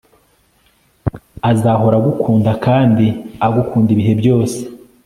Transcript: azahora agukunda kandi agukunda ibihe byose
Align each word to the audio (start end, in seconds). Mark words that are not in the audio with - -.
azahora 1.51 1.95
agukunda 1.99 2.51
kandi 2.65 3.07
agukunda 3.45 3.89
ibihe 3.95 4.13
byose 4.21 4.59